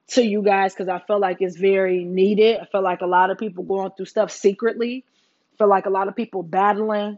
to 0.09 0.23
you 0.23 0.41
guys 0.43 0.73
because 0.73 0.89
I 0.89 0.99
feel 0.99 1.19
like 1.19 1.37
it's 1.41 1.57
very 1.57 2.03
needed. 2.03 2.59
I 2.59 2.65
feel 2.65 2.83
like 2.83 3.01
a 3.01 3.07
lot 3.07 3.31
of 3.31 3.37
people 3.37 3.63
going 3.63 3.91
through 3.91 4.05
stuff 4.05 4.31
secretly. 4.31 5.05
I 5.53 5.57
feel 5.57 5.69
like 5.69 5.85
a 5.85 5.91
lot 5.91 6.07
of 6.07 6.15
people 6.15 6.43
battling, 6.43 7.17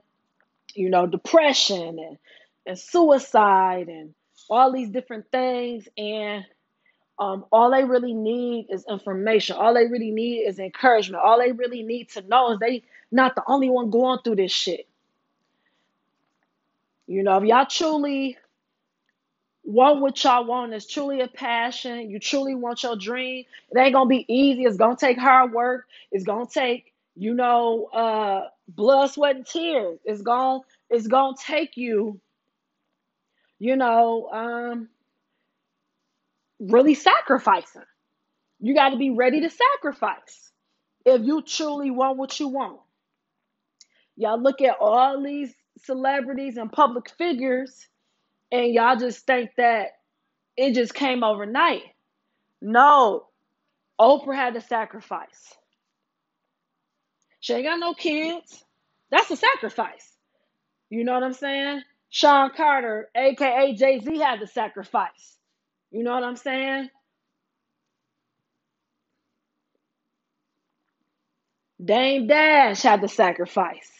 you 0.73 0.89
know, 0.89 1.07
depression 1.07 1.99
and, 1.99 2.17
and 2.65 2.79
suicide 2.79 3.87
and 3.87 4.13
all 4.49 4.71
these 4.71 4.89
different 4.89 5.31
things. 5.31 5.87
And 5.97 6.45
um, 7.19 7.45
all 7.51 7.71
they 7.71 7.83
really 7.83 8.13
need 8.13 8.67
is 8.69 8.85
information. 8.89 9.55
All 9.57 9.73
they 9.73 9.87
really 9.87 10.11
need 10.11 10.41
is 10.47 10.59
encouragement. 10.59 11.23
All 11.23 11.39
they 11.39 11.51
really 11.51 11.83
need 11.83 12.09
to 12.11 12.21
know 12.21 12.51
is 12.53 12.59
they 12.59 12.83
not 13.11 13.35
the 13.35 13.43
only 13.47 13.69
one 13.69 13.89
going 13.89 14.19
through 14.23 14.37
this 14.37 14.51
shit. 14.51 14.87
You 17.07 17.23
know, 17.23 17.37
if 17.37 17.43
y'all 17.43 17.65
truly 17.65 18.37
want 19.63 20.01
what 20.01 20.21
y'all 20.23 20.45
want 20.45 20.73
it's 20.73 20.85
truly 20.85 21.21
a 21.21 21.27
passion. 21.27 22.09
You 22.09 22.19
truly 22.19 22.55
want 22.55 22.83
your 22.83 22.95
dream. 22.95 23.45
It 23.71 23.77
ain't 23.77 23.93
gonna 23.93 24.09
be 24.09 24.25
easy. 24.27 24.63
It's 24.63 24.77
gonna 24.77 24.97
take 24.97 25.17
hard 25.17 25.53
work. 25.53 25.87
It's 26.11 26.25
gonna 26.25 26.45
take, 26.45 26.93
you 27.15 27.33
know, 27.33 27.85
uh 27.93 28.49
blood, 28.67 29.07
sweat, 29.11 29.35
and 29.35 29.45
tears. 29.45 29.99
It's 30.05 30.21
gonna 30.21 30.59
it's 30.89 31.07
gonna 31.07 31.35
take 31.39 31.77
you, 31.77 32.19
you 33.59 33.75
know, 33.75 34.29
um 34.31 34.89
really 36.59 36.95
sacrificing. 36.95 37.83
You 38.59 38.73
got 38.73 38.89
to 38.89 38.97
be 38.97 39.09
ready 39.11 39.41
to 39.41 39.49
sacrifice 39.49 40.51
if 41.05 41.21
you 41.23 41.41
truly 41.41 41.91
want 41.91 42.17
what 42.17 42.39
you 42.39 42.47
want. 42.47 42.79
Y'all 44.15 44.41
look 44.41 44.61
at 44.61 44.77
all 44.79 45.21
these 45.21 45.53
celebrities 45.79 46.57
and 46.57 46.71
public 46.71 47.09
figures 47.17 47.87
and 48.51 48.73
y'all 48.73 48.95
just 48.95 49.25
think 49.25 49.49
that 49.57 49.87
it 50.55 50.73
just 50.73 50.93
came 50.93 51.23
overnight. 51.23 51.81
No, 52.61 53.25
Oprah 53.99 54.35
had 54.35 54.53
to 54.53 54.61
sacrifice. 54.61 55.55
She 57.39 57.53
ain't 57.53 57.65
got 57.65 57.79
no 57.79 57.93
kids. 57.93 58.63
That's 59.11 59.31
a 59.31 59.35
sacrifice. 59.35 60.11
You 60.89 61.03
know 61.03 61.13
what 61.13 61.23
I'm 61.23 61.33
saying? 61.33 61.81
Sean 62.13 62.51
Carter, 62.55 63.09
aka 63.15 63.75
Jay 63.75 63.99
Z, 64.01 64.19
had 64.19 64.41
to 64.41 64.47
sacrifice. 64.47 65.37
You 65.91 66.03
know 66.03 66.13
what 66.13 66.23
I'm 66.23 66.37
saying? 66.37 66.89
Dame 71.83 72.27
Dash 72.27 72.81
had 72.83 73.01
to 73.01 73.09
sacrifice. 73.09 73.91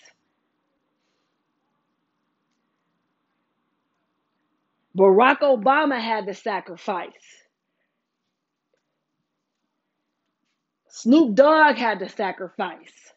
Barack 4.98 5.40
Obama 5.42 6.00
had 6.02 6.28
to 6.28 6.36
sacrifice. 6.36 7.12
Snoop 10.90 11.36
Dogg 11.36 11.78
had 11.78 12.00
to 12.00 12.10
sacrifice. 12.10 13.13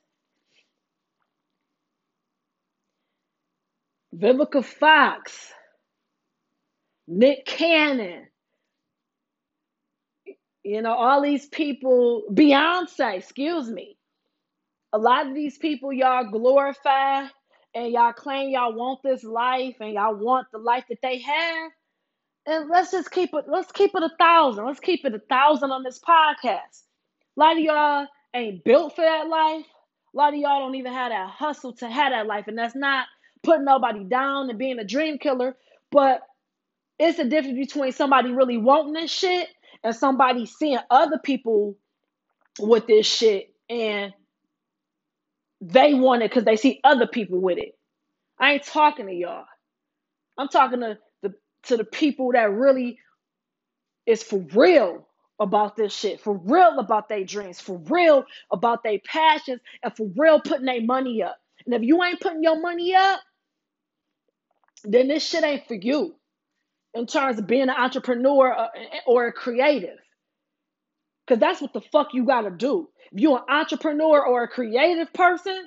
Vivica 4.16 4.64
Fox, 4.64 5.52
Nick 7.06 7.44
Cannon, 7.44 8.26
you 10.62 10.82
know, 10.82 10.94
all 10.94 11.22
these 11.22 11.46
people, 11.46 12.24
Beyonce, 12.32 13.18
excuse 13.18 13.70
me. 13.70 13.96
A 14.92 14.98
lot 14.98 15.26
of 15.26 15.34
these 15.34 15.58
people 15.58 15.92
y'all 15.92 16.30
glorify 16.30 17.26
and 17.74 17.92
y'all 17.92 18.12
claim 18.12 18.48
y'all 18.50 18.74
want 18.74 19.00
this 19.02 19.22
life 19.22 19.76
and 19.80 19.92
y'all 19.92 20.16
want 20.16 20.46
the 20.50 20.58
life 20.58 20.84
that 20.88 20.98
they 21.02 21.18
have. 21.18 21.70
And 22.46 22.70
let's 22.70 22.92
just 22.92 23.10
keep 23.10 23.30
it, 23.34 23.44
let's 23.48 23.70
keep 23.72 23.92
it 23.94 24.02
a 24.02 24.10
thousand. 24.18 24.64
Let's 24.64 24.80
keep 24.80 25.04
it 25.04 25.14
a 25.14 25.20
thousand 25.28 25.72
on 25.72 25.82
this 25.82 25.98
podcast. 25.98 26.84
A 27.36 27.40
lot 27.40 27.58
of 27.58 27.62
y'all 27.62 28.06
ain't 28.34 28.64
built 28.64 28.96
for 28.96 29.02
that 29.02 29.28
life. 29.28 29.66
A 30.14 30.16
lot 30.16 30.32
of 30.32 30.40
y'all 30.40 30.60
don't 30.60 30.76
even 30.76 30.92
have 30.92 31.10
that 31.10 31.28
hustle 31.28 31.74
to 31.74 31.90
have 31.90 32.12
that 32.12 32.26
life. 32.26 32.46
And 32.48 32.56
that's 32.56 32.74
not 32.74 33.06
putting 33.46 33.64
nobody 33.64 34.04
down 34.04 34.50
and 34.50 34.58
being 34.58 34.78
a 34.80 34.84
dream 34.84 35.18
killer, 35.18 35.56
but 35.92 36.20
it's 36.98 37.18
a 37.18 37.24
difference 37.24 37.58
between 37.58 37.92
somebody 37.92 38.32
really 38.32 38.58
wanting 38.58 38.94
this 38.94 39.10
shit 39.10 39.48
and 39.84 39.96
somebody 39.96 40.46
seeing 40.46 40.78
other 40.90 41.18
people 41.18 41.76
with 42.58 42.86
this 42.86 43.06
shit 43.06 43.54
and 43.70 44.12
they 45.60 45.94
want 45.94 46.22
it 46.22 46.30
because 46.30 46.44
they 46.44 46.56
see 46.56 46.80
other 46.84 47.06
people 47.06 47.40
with 47.40 47.58
it. 47.58 47.78
I 48.38 48.54
ain't 48.54 48.64
talking 48.64 49.06
to 49.06 49.14
y'all. 49.14 49.44
I'm 50.38 50.48
talking 50.48 50.80
to 50.80 50.98
the 51.22 51.34
to 51.64 51.76
the 51.76 51.84
people 51.84 52.32
that 52.32 52.52
really 52.52 52.98
is 54.06 54.22
for 54.22 54.38
real 54.54 55.06
about 55.40 55.76
this 55.76 55.94
shit, 55.94 56.20
for 56.20 56.36
real 56.44 56.78
about 56.78 57.08
their 57.08 57.24
dreams, 57.24 57.60
for 57.60 57.78
real 57.78 58.24
about 58.50 58.82
their 58.82 58.98
passions, 59.04 59.60
and 59.82 59.96
for 59.96 60.10
real 60.16 60.40
putting 60.40 60.66
their 60.66 60.82
money 60.82 61.22
up. 61.22 61.38
And 61.64 61.74
if 61.74 61.82
you 61.82 62.02
ain't 62.02 62.20
putting 62.20 62.42
your 62.42 62.60
money 62.60 62.94
up, 62.94 63.20
then 64.86 65.08
this 65.08 65.26
shit 65.26 65.44
ain't 65.44 65.66
for 65.66 65.74
you 65.74 66.14
in 66.94 67.06
terms 67.06 67.38
of 67.38 67.46
being 67.46 67.62
an 67.62 67.70
entrepreneur 67.70 68.52
uh, 68.52 68.68
or 69.06 69.26
a 69.26 69.32
creative. 69.32 69.98
Because 71.26 71.40
that's 71.40 71.60
what 71.60 71.72
the 71.72 71.80
fuck 71.80 72.14
you 72.14 72.24
gotta 72.24 72.50
do. 72.50 72.88
If 73.12 73.20
you're 73.20 73.38
an 73.38 73.44
entrepreneur 73.48 74.24
or 74.24 74.44
a 74.44 74.48
creative 74.48 75.12
person, 75.12 75.66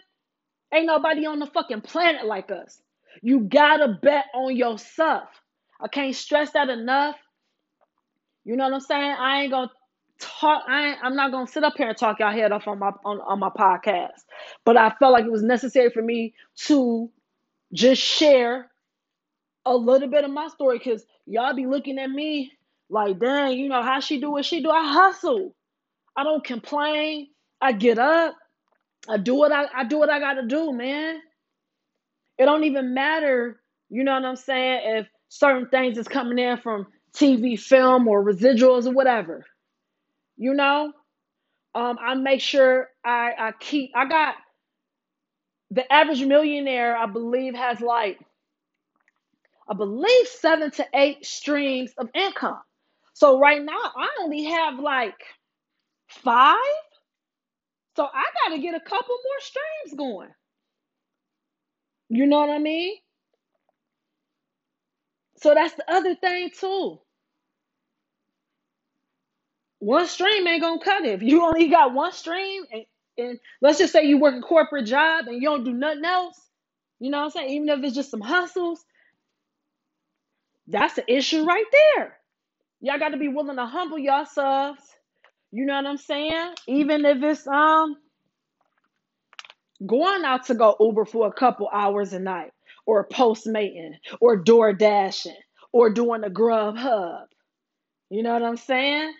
ain't 0.74 0.88
nobody 0.88 1.26
on 1.26 1.40
the 1.40 1.48
fucking 1.48 1.82
planet 1.82 2.26
like 2.26 2.52
us. 2.52 2.82
You 3.22 3.42
gotta 3.42 4.00
bet 4.02 4.26
on 4.34 4.56
yourself. 4.56 5.30
I 5.80 5.88
can't 5.88 6.16
stress 6.16 6.52
that 6.52 6.70
enough. 6.70 7.16
You 8.46 8.56
know 8.56 8.66
what 8.66 8.74
I'm 8.74 8.80
saying? 8.80 9.16
I 9.20 9.42
ain't 9.42 9.52
gonna 9.52 9.72
talk. 10.20 10.64
I 10.68 10.90
ain't, 10.90 11.00
I'm 11.04 11.16
not 11.16 11.32
gonna 11.32 11.48
sit 11.48 11.64
up 11.64 11.74
here 11.78 11.90
and 11.90 11.98
talk 11.98 12.20
y'all 12.20 12.32
head 12.32 12.52
off 12.52 12.68
on 12.68 12.80
my 12.80 12.92
on, 13.06 13.20
on 13.22 13.40
my 13.40 13.50
podcast. 13.50 14.24
But 14.66 14.78
I 14.78 14.92
felt 15.00 15.14
like 15.14 15.26
it 15.26 15.32
was 15.32 15.44
necessary 15.44 15.90
for 15.90 16.02
me 16.02 16.34
to 16.66 17.10
just 17.74 18.02
share 18.02 18.69
a 19.66 19.76
little 19.76 20.08
bit 20.08 20.24
of 20.24 20.32
my 20.32 20.48
story 20.48 20.78
because 20.78 21.06
y'all 21.26 21.54
be 21.54 21.66
looking 21.66 22.00
at 22.00 22.10
me 22.10 22.52
like, 22.90 23.20
dang, 23.20 23.58
you 23.58 23.70
know 23.70 23.84
how 23.84 24.00
she 24.00 24.20
do 24.20 24.32
what 24.32 24.46
she 24.46 24.62
do. 24.62 24.70
I 24.70 24.92
hustle. 24.92 25.56
I 26.16 26.24
don't 26.24 26.44
complain. 26.44 27.28
I 27.62 27.74
get 27.74 28.00
up. 28.00 28.36
I 29.08 29.18
do 29.18 29.36
what 29.36 29.52
I, 29.52 29.66
I 29.74 29.84
do 29.84 29.98
what 30.00 30.10
I 30.10 30.20
gotta 30.20 30.46
do, 30.46 30.74
man. 30.74 31.20
It 32.38 32.46
don't 32.46 32.64
even 32.64 32.94
matter, 32.94 33.60
you 33.90 34.04
know 34.04 34.14
what 34.14 34.26
I'm 34.26 34.36
saying, 34.36 34.98
if 34.98 35.08
certain 35.30 35.68
things 35.70 35.98
is 35.98 36.08
coming 36.08 36.40
in 36.40 36.58
from 36.58 36.88
TV, 37.14 37.60
film, 37.60 38.08
or 38.08 38.24
residuals 38.24 38.86
or 38.86 38.92
whatever. 38.92 39.46
You 40.38 40.54
know? 40.54 40.94
Um, 41.76 41.98
I 42.02 42.16
make 42.16 42.42
sure 42.42 42.88
I, 43.06 43.32
I 43.38 43.52
keep 43.60 43.92
I 43.96 44.08
got 44.08 44.36
the 45.72 45.92
average 45.92 46.24
millionaire, 46.24 46.98
I 46.98 47.06
believe, 47.06 47.56
has 47.56 47.80
like 47.80 48.20
I 49.70 49.76
believe 49.76 50.28
seven 50.28 50.72
to 50.72 50.86
eight 50.96 51.26
streams 51.26 51.94
of 51.98 52.10
income. 52.16 52.60
So 53.14 53.40
right 53.40 53.64
now 53.64 53.74
I 53.98 54.10
only 54.22 54.46
have 54.46 54.80
like 54.80 55.16
five. 56.10 56.58
So 57.96 58.06
I 58.06 58.24
gotta 58.44 58.62
get 58.62 58.76
a 58.76 58.80
couple 58.82 59.16
more 59.16 59.42
streams 59.42 59.98
going. 59.98 60.30
You 62.10 62.28
know 62.28 62.40
what 62.40 62.50
I 62.50 62.60
mean? 62.60 62.96
So 65.38 65.54
that's 65.54 65.76
the 65.76 65.92
other 65.92 66.16
thing 66.16 66.52
too. 66.58 67.00
One 69.80 70.08
stream 70.08 70.48
ain't 70.48 70.62
gonna 70.62 70.84
cut 70.84 71.06
it. 71.06 71.16
If 71.16 71.24
you 71.24 71.44
only 71.44 71.70
got 71.70 71.94
one 71.94 72.14
stream 72.14 72.64
and, 72.72 72.86
and 73.18 73.40
let's 73.62 73.80
just 73.80 73.94
say 73.94 74.06
you 74.06 74.20
work 74.20 74.36
a 74.36 74.42
corporate 74.42 74.88
job 74.88 75.28
and 75.28 75.36
you 75.42 75.50
don't 75.50 75.66
do 75.66 75.74
nothing 75.74 76.06
else, 76.06 76.40
you 77.00 77.12
know 77.12 77.20
what 77.20 77.26
I'm 77.26 77.32
saying? 77.32 77.50
Even 77.52 77.70
if 77.70 77.86
it's 77.86 77.96
just 77.96 78.12
some 78.12 78.22
hustles, 78.22 78.84
that's 80.70 80.96
the 80.96 81.14
issue 81.14 81.46
right 81.46 81.66
there. 81.98 82.18
Y'all 82.82 83.00
got 83.00 83.10
to 83.10 83.18
be 83.18 83.30
willing 83.30 83.58
to 83.58 83.66
humble 83.66 84.00
yourselves. 84.00 84.82
You 85.52 85.66
know 85.66 85.76
what 85.76 85.88
I'm 85.88 85.98
saying? 85.98 86.56
Even 86.68 87.06
if 87.06 87.24
it's 87.24 87.48
um 87.48 87.98
going 89.86 90.24
out 90.26 90.46
to 90.48 90.56
go 90.56 90.76
Uber 90.80 91.06
for 91.06 91.28
a 91.28 91.34
couple 91.34 91.70
hours 91.72 92.14
a 92.14 92.20
night, 92.20 92.52
or 92.86 93.08
postmating, 93.08 93.94
or 94.22 94.38
door 94.38 94.74
dashing, 94.74 95.36
or 95.74 95.92
doing 95.92 96.24
a 96.24 96.30
Grubhub. 96.30 97.26
You 98.10 98.24
know 98.24 98.34
what 98.34 98.44
I'm 98.44 98.58
saying? 98.58 99.14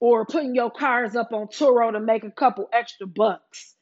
Or 0.00 0.26
putting 0.26 0.54
your 0.54 0.70
cars 0.70 1.16
up 1.16 1.32
on 1.32 1.48
Turo 1.48 1.92
to 1.92 2.00
make 2.00 2.24
a 2.24 2.30
couple 2.30 2.68
extra 2.72 3.06
bucks. 3.06 3.74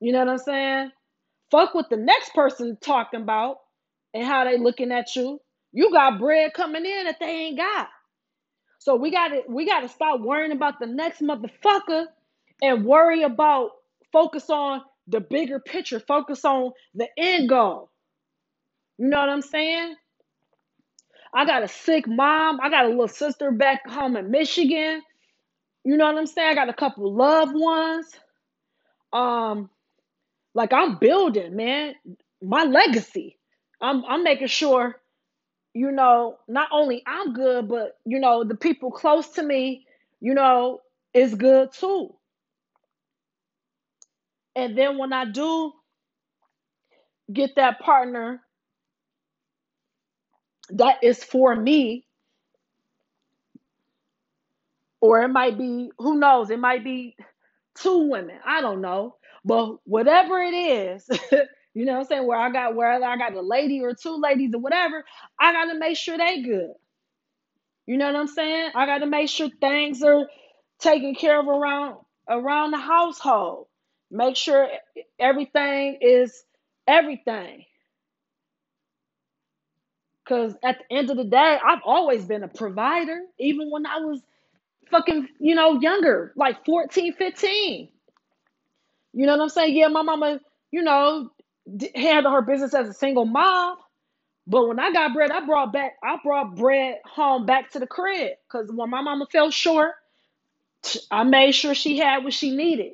You 0.00 0.12
know 0.12 0.20
what 0.20 0.28
I'm 0.30 0.38
saying? 0.38 0.92
Fuck 1.50 1.74
what 1.74 1.90
the 1.90 1.96
next 1.96 2.34
person 2.34 2.78
talking 2.82 3.22
about 3.22 3.58
and 4.14 4.24
how 4.26 4.44
they 4.44 4.58
looking 4.58 4.92
at 4.92 5.14
you. 5.16 5.40
You 5.72 5.92
got 5.92 6.18
bread 6.20 6.54
coming 6.54 6.86
in 6.86 7.04
that 7.06 7.20
they 7.20 7.26
ain't 7.26 7.58
got. 7.58 7.88
So 8.80 8.96
we 8.96 9.10
got 9.10 9.28
to 9.28 9.42
we 9.48 9.66
got 9.66 9.80
to 9.80 9.88
stop 9.88 10.20
worrying 10.20 10.52
about 10.52 10.80
the 10.80 10.86
next 10.86 11.22
motherfucker 11.22 12.06
and 12.62 12.84
worry 12.86 13.22
about 13.24 13.72
focus 14.12 14.50
on 14.50 14.82
the 15.08 15.20
bigger 15.20 15.60
picture, 15.60 16.00
focus 16.00 16.44
on 16.44 16.72
the 16.94 17.08
end 17.18 17.48
goal. 17.48 17.90
You 18.98 19.08
know 19.08 19.20
what 19.20 19.30
I'm 19.30 19.42
saying? 19.42 19.96
I 21.34 21.44
got 21.46 21.62
a 21.64 21.68
sick 21.68 22.06
mom. 22.08 22.60
I 22.62 22.70
got 22.70 22.86
a 22.86 22.88
little 22.88 23.08
sister 23.08 23.52
back 23.52 23.88
home 23.88 24.16
in 24.16 24.30
Michigan. 24.30 25.02
You 25.84 25.96
know 25.98 26.06
what 26.06 26.18
I'm 26.18 26.26
saying? 26.26 26.50
I 26.50 26.54
got 26.54 26.68
a 26.70 26.74
couple 26.74 27.12
loved 27.14 27.54
ones. 27.56 28.06
Um, 29.12 29.70
like 30.54 30.72
I'm 30.74 30.98
building, 30.98 31.56
man, 31.56 31.94
my 32.42 32.64
legacy. 32.64 33.38
I'm 33.82 34.04
I'm 34.06 34.24
making 34.24 34.48
sure, 34.48 34.96
you 35.74 35.92
know, 35.92 36.38
not 36.48 36.68
only 36.72 37.02
I'm 37.06 37.32
good, 37.34 37.68
but 37.68 37.98
you 38.04 38.20
know, 38.20 38.44
the 38.44 38.56
people 38.56 38.90
close 38.90 39.28
to 39.30 39.42
me, 39.42 39.86
you 40.20 40.34
know, 40.34 40.80
is 41.14 41.34
good 41.34 41.72
too. 41.72 42.14
And 44.56 44.76
then 44.78 44.98
when 44.98 45.12
I 45.12 45.26
do 45.26 45.72
get 47.32 47.56
that 47.56 47.80
partner 47.80 48.42
that 50.70 51.04
is 51.04 51.22
for 51.24 51.54
me, 51.56 52.06
or 55.00 55.22
it 55.22 55.28
might 55.28 55.58
be, 55.58 55.90
who 55.98 56.18
knows, 56.18 56.50
it 56.50 56.58
might 56.60 56.84
be 56.84 57.16
two 57.76 58.08
women. 58.10 58.38
I 58.46 58.60
don't 58.62 58.82
know. 58.82 59.16
But 59.44 59.76
whatever 59.84 60.40
it 60.42 60.54
is, 60.54 61.08
you 61.74 61.84
know 61.84 61.92
what 61.94 62.00
I'm 62.00 62.04
saying? 62.06 62.26
Where 62.26 62.38
I 62.38 62.50
got 62.50 62.74
where 62.76 62.92
I 62.92 63.16
got 63.16 63.34
a 63.34 63.40
lady 63.40 63.80
or 63.82 63.94
two 63.94 64.16
ladies 64.20 64.54
or 64.54 64.60
whatever, 64.60 65.04
I 65.38 65.52
gotta 65.52 65.78
make 65.78 65.96
sure 65.96 66.18
they 66.18 66.42
good. 66.42 66.72
You 67.86 67.96
know 67.98 68.06
what 68.06 68.16
I'm 68.16 68.28
saying? 68.28 68.70
I 68.74 68.86
gotta 68.86 69.06
make 69.06 69.28
sure 69.28 69.48
things 69.60 70.02
are 70.02 70.26
taken 70.80 71.14
care 71.14 71.40
of 71.40 71.48
around 71.48 71.96
around 72.28 72.72
the 72.72 72.78
household. 72.78 73.66
Make 74.10 74.36
sure 74.36 74.68
everything 75.18 75.98
is 76.00 76.44
everything. 76.86 77.64
Cause 80.26 80.54
at 80.62 80.78
the 80.78 80.96
end 80.96 81.10
of 81.10 81.16
the 81.16 81.24
day, 81.24 81.58
I've 81.64 81.82
always 81.84 82.24
been 82.24 82.44
a 82.44 82.48
provider, 82.48 83.20
even 83.38 83.70
when 83.70 83.86
I 83.86 83.98
was 83.98 84.20
fucking, 84.90 85.28
you 85.40 85.54
know, 85.54 85.80
younger, 85.80 86.32
like 86.36 86.64
14, 86.64 87.14
15. 87.14 87.88
You 89.14 89.26
know 89.26 89.32
what 89.36 89.42
I'm 89.42 89.48
saying? 89.50 89.76
Yeah, 89.76 89.88
my 89.88 90.02
mama, 90.02 90.40
you 90.70 90.82
know, 90.82 91.30
handled 91.94 92.34
her 92.34 92.42
business 92.42 92.74
as 92.74 92.88
a 92.88 92.94
single 92.94 93.26
mom. 93.26 93.76
But 94.46 94.68
when 94.68 94.80
I 94.80 94.92
got 94.92 95.14
bread, 95.14 95.30
I 95.32 95.46
brought 95.46 95.72
back, 95.72 95.94
I 96.04 96.18
brought 96.24 96.56
bread 96.56 96.96
home 97.06 97.46
back 97.46 97.72
to 97.72 97.80
the 97.80 97.86
crib. 97.86 98.32
Cause 98.50 98.70
when 98.72 98.90
my 98.90 99.02
mama 99.02 99.26
fell 99.32 99.50
short, 99.50 99.92
I 101.10 101.24
made 101.24 101.52
sure 101.52 101.74
she 101.74 101.98
had 101.98 102.24
what 102.24 102.34
she 102.34 102.56
needed. 102.56 102.92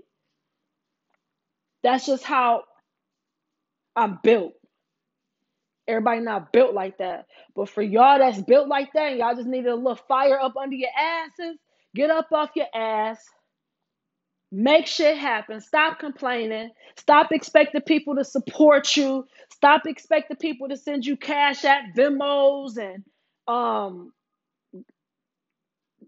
That's 1.84 2.06
just 2.06 2.24
how 2.24 2.64
I'm 3.96 4.20
built. 4.22 4.54
Everybody 5.88 6.20
not 6.20 6.52
built 6.52 6.74
like 6.74 6.98
that. 6.98 7.26
But 7.56 7.68
for 7.68 7.82
y'all 7.82 8.18
that's 8.18 8.40
built 8.42 8.68
like 8.68 8.92
that, 8.94 9.16
y'all 9.16 9.34
just 9.36 9.48
need 9.48 9.66
a 9.66 9.74
little 9.74 9.96
fire 10.08 10.38
up 10.40 10.56
under 10.56 10.76
your 10.76 10.90
asses. 10.98 11.58
Get 11.94 12.10
up 12.10 12.28
off 12.32 12.50
your 12.56 12.66
ass. 12.74 13.18
Make 14.50 14.86
shit 14.86 15.18
happen. 15.18 15.60
Stop 15.60 15.98
complaining. 15.98 16.70
Stop 16.96 17.32
expecting 17.32 17.82
people 17.82 18.16
to 18.16 18.24
support 18.24 18.96
you. 18.96 19.26
Stop 19.52 19.82
expecting 19.86 20.36
people 20.38 20.68
to 20.68 20.76
send 20.76 21.04
you 21.04 21.16
Cash 21.16 21.64
App 21.64 21.94
Venmos 21.96 22.78
and 22.78 23.04
um 23.46 24.12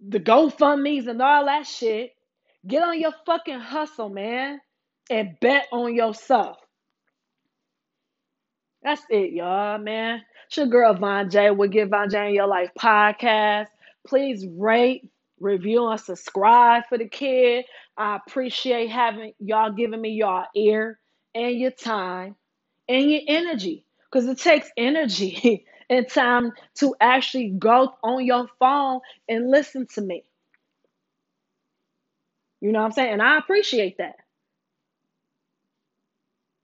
the 0.07 0.21
GoFundMe's 0.21 1.07
and 1.07 1.21
all 1.21 1.45
that 1.47 1.67
shit. 1.67 2.13
Get 2.67 2.83
on 2.83 2.99
your 2.99 3.13
fucking 3.27 3.61
hustle, 3.61 4.09
man, 4.09 4.61
and 5.11 5.37
bet 5.41 5.67
on 5.73 5.95
yourself. 5.95 6.57
That's 8.83 9.03
it, 9.11 9.33
y'all, 9.33 9.79
man. 9.79 10.23
It's 10.47 10.57
your 10.57 10.67
girl 10.67 10.95
Von 10.95 11.31
J. 11.31 11.51
We'll 11.51 11.69
get 11.69 11.91
Von 11.91 12.09
J 12.09 12.29
in 12.29 12.35
Your 12.35 12.47
Life 12.47 12.71
podcast. 12.79 13.67
Please 14.07 14.47
rate, 14.47 15.09
review, 15.41 15.87
and 15.89 16.01
subscribe 16.01 16.85
for 16.89 16.99
the 16.99 17.09
kid. 17.09 17.65
I 17.97 18.17
appreciate 18.17 18.91
having 18.91 19.33
y'all 19.39 19.73
giving 19.73 20.01
me 20.01 20.11
y'all 20.11 20.47
ear 20.55 20.99
and 21.35 21.59
your 21.59 21.71
time 21.71 22.37
and 22.89 23.11
your 23.11 23.23
energy. 23.27 23.85
Because 24.11 24.27
it 24.29 24.39
takes 24.39 24.71
energy 24.77 25.67
and 25.91 26.09
time 26.09 26.53
to 26.77 26.95
actually 27.01 27.51
go 27.51 27.95
on 28.03 28.25
your 28.25 28.49
phone 28.59 29.01
and 29.29 29.51
listen 29.51 29.87
to 29.95 30.01
me. 30.01 30.25
You 32.61 32.73
know 32.73 32.81
what 32.81 32.87
I'm 32.87 32.93
saying? 32.93 33.13
And 33.15 33.23
I 33.23 33.39
appreciate 33.39 33.99
that. 33.99 34.17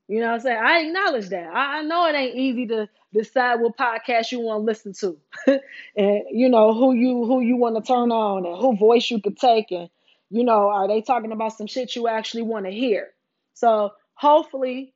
You 0.08 0.20
know 0.20 0.26
what 0.26 0.34
I'm 0.34 0.40
saying? 0.40 0.62
I 0.62 0.80
acknowledge 0.82 1.28
that. 1.30 1.48
I, 1.52 1.78
I 1.78 1.82
know 1.82 2.06
it 2.06 2.14
ain't 2.14 2.36
easy 2.36 2.66
to 2.68 2.88
decide 3.12 3.60
what 3.60 3.76
podcast 3.76 4.30
you 4.30 4.40
want 4.40 4.60
to 4.60 4.64
listen 4.64 4.92
to. 5.00 5.18
and 5.96 6.22
you 6.30 6.48
know 6.48 6.74
who 6.74 6.94
you 6.94 7.24
who 7.24 7.40
you 7.40 7.56
want 7.56 7.76
to 7.76 7.82
turn 7.82 8.12
on 8.12 8.46
and 8.46 8.56
who 8.56 8.76
voice 8.76 9.10
you 9.10 9.20
could 9.20 9.36
take 9.36 9.72
and 9.72 9.88
you 10.30 10.44
know, 10.44 10.68
are 10.68 10.88
they 10.88 11.02
talking 11.02 11.32
about 11.32 11.56
some 11.56 11.66
shit 11.66 11.94
you 11.94 12.08
actually 12.08 12.42
want 12.42 12.66
to 12.66 12.72
hear? 12.72 13.10
So 13.54 13.92
hopefully 14.14 14.92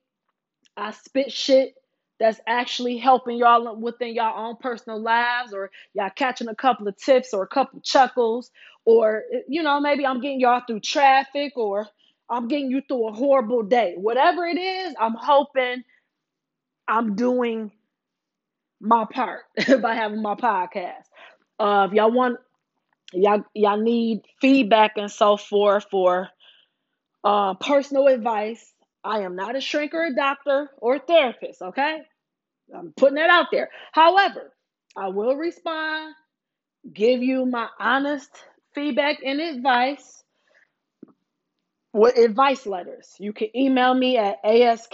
I 0.76 0.90
spit 0.90 1.32
shit 1.32 1.74
that's 2.18 2.40
actually 2.46 2.98
helping 2.98 3.38
y'all 3.38 3.76
within 3.76 4.14
y'all 4.14 4.46
own 4.46 4.56
personal 4.56 5.00
lives, 5.00 5.54
or 5.54 5.70
y'all 5.94 6.10
catching 6.14 6.48
a 6.48 6.54
couple 6.54 6.86
of 6.86 6.96
tips 6.96 7.32
or 7.32 7.42
a 7.42 7.48
couple 7.48 7.80
chuckles, 7.80 8.50
or 8.84 9.22
you 9.48 9.62
know, 9.62 9.80
maybe 9.80 10.04
I'm 10.04 10.20
getting 10.20 10.40
y'all 10.40 10.62
through 10.66 10.80
traffic 10.80 11.54
or 11.56 11.86
I'm 12.30 12.48
getting 12.48 12.70
you 12.70 12.82
through 12.86 13.08
a 13.08 13.12
horrible 13.12 13.62
day. 13.62 13.94
Whatever 13.96 14.46
it 14.46 14.58
is, 14.58 14.94
I'm 15.00 15.14
hoping 15.14 15.82
I'm 16.88 17.16
doing 17.16 17.72
my 18.80 19.04
part 19.12 19.42
by 19.82 19.94
having 19.94 20.22
my 20.22 20.34
podcast. 20.34 21.04
Uh, 21.58 21.86
if 21.88 21.94
y'all 21.94 22.10
want, 22.12 22.38
y'all 23.12 23.44
y'all 23.54 23.80
need 23.80 24.22
feedback 24.40 24.92
and 24.96 25.10
so 25.10 25.36
forth 25.36 25.86
for 25.90 26.28
uh, 27.24 27.54
personal 27.54 28.06
advice. 28.08 28.72
I 29.04 29.20
am 29.20 29.34
not 29.36 29.56
a 29.56 29.60
shrink 29.60 29.94
or 29.94 30.06
a 30.06 30.14
doctor 30.14 30.70
or 30.78 30.96
a 30.96 31.00
therapist. 31.00 31.62
Okay, 31.62 31.98
I'm 32.76 32.92
putting 32.96 33.16
that 33.16 33.30
out 33.30 33.46
there. 33.52 33.70
However, 33.92 34.52
I 34.96 35.08
will 35.08 35.36
respond, 35.36 36.14
give 36.92 37.22
you 37.22 37.46
my 37.46 37.68
honest 37.78 38.30
feedback 38.74 39.18
and 39.24 39.40
advice 39.40 40.22
with 41.92 42.16
advice 42.16 42.66
letters. 42.66 43.14
You 43.18 43.32
can 43.32 43.54
email 43.56 43.94
me 43.94 44.16
at 44.16 44.38
ask 44.44 44.90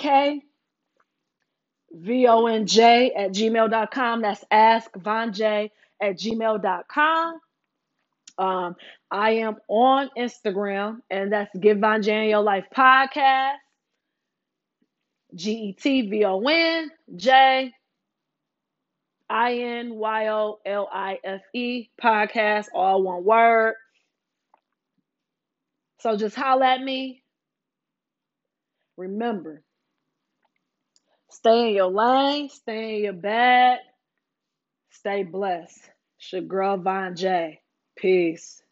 vonj 1.95 3.11
at 3.17 3.31
gmail.com. 3.33 4.23
That's 4.23 4.45
askvonj 4.53 5.71
at 6.01 6.19
gmail.com. 6.19 7.41
Um, 8.39 8.77
I 9.11 9.31
am 9.31 9.57
on 9.69 10.11
Instagram, 10.17 10.99
and 11.11 11.33
that's 11.33 11.55
Give 11.59 11.79
Von 11.79 12.03
Your 12.03 12.43
Life 12.43 12.67
Podcast. 12.77 13.55
G 15.35 15.53
E 15.53 15.73
T 15.73 16.03
V 16.03 16.25
O 16.25 16.41
N 16.41 16.91
J 17.15 17.73
I 19.29 19.55
N 19.55 19.95
Y 19.95 20.29
O 20.29 20.59
L 20.65 20.89
I 20.93 21.19
F 21.25 21.41
E 21.53 21.89
podcast, 22.01 22.67
all 22.75 23.03
one 23.03 23.25
word. 23.25 23.75
So 26.07 26.16
just 26.16 26.37
holler 26.37 26.66
at 26.66 26.81
me. 26.81 27.25
Remember, 28.97 29.64
stay 31.31 31.71
in 31.71 31.75
your 31.75 31.90
lane, 31.90 32.49
stay 32.49 32.99
in 32.99 33.05
your 33.07 33.12
bag, 33.12 33.81
stay 34.90 35.25
blessed. 35.25 35.81
It's 36.21 36.47
girl 36.47 36.77
Von 36.77 37.16
J. 37.16 37.61
Peace. 37.97 38.62